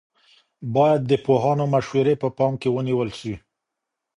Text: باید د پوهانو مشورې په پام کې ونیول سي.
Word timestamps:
باید 0.75 1.01
د 1.05 1.11
پوهانو 1.25 1.65
مشورې 1.73 2.13
په 2.21 2.27
پام 2.37 2.53
کې 2.61 2.69
ونیول 2.75 3.09
سي. 3.19 3.33